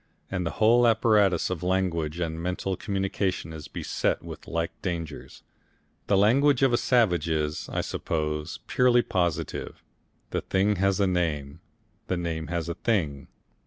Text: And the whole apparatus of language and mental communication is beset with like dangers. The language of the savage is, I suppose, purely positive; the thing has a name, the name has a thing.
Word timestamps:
And 0.31 0.47
the 0.47 0.57
whole 0.57 0.87
apparatus 0.87 1.51
of 1.51 1.61
language 1.61 2.19
and 2.19 2.41
mental 2.41 2.75
communication 2.75 3.53
is 3.53 3.67
beset 3.67 4.23
with 4.23 4.47
like 4.47 4.71
dangers. 4.81 5.43
The 6.07 6.17
language 6.17 6.63
of 6.63 6.71
the 6.71 6.77
savage 6.79 7.29
is, 7.29 7.69
I 7.69 7.81
suppose, 7.81 8.61
purely 8.65 9.03
positive; 9.03 9.83
the 10.31 10.41
thing 10.41 10.77
has 10.77 10.99
a 10.99 11.05
name, 11.05 11.59
the 12.07 12.17
name 12.17 12.47
has 12.47 12.67
a 12.67 12.73
thing. 12.73 13.27